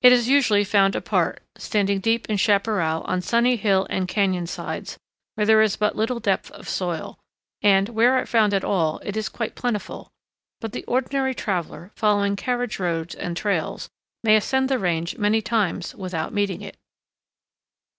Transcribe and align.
It 0.00 0.10
is 0.10 0.26
usually 0.26 0.64
found 0.64 0.96
apart, 0.96 1.42
standing 1.58 2.00
deep 2.00 2.30
in 2.30 2.38
chaparral 2.38 3.02
on 3.02 3.20
sunny 3.20 3.56
hill 3.56 3.86
and 3.90 4.08
cañon 4.08 4.48
sides 4.48 4.96
where 5.34 5.44
there 5.46 5.60
is 5.60 5.76
but 5.76 5.94
little 5.94 6.18
depth 6.18 6.50
of 6.52 6.66
soil, 6.66 7.18
and, 7.60 7.90
where 7.90 8.24
found 8.24 8.54
at 8.54 8.64
all, 8.64 9.00
it 9.04 9.18
is 9.18 9.28
quite 9.28 9.54
plentiful; 9.54 10.08
but 10.62 10.72
the 10.72 10.82
ordinary 10.84 11.34
traveler, 11.34 11.90
following 11.94 12.36
carriage 12.36 12.78
roads 12.78 13.14
and 13.14 13.36
trails, 13.36 13.90
may 14.24 14.34
ascend 14.36 14.70
the 14.70 14.78
range 14.78 15.18
many 15.18 15.42
times 15.42 15.94
without 15.94 16.32
meeting 16.32 16.62
it. 16.62 16.78